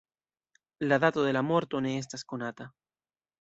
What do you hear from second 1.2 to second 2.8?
de la morto ne estas konata.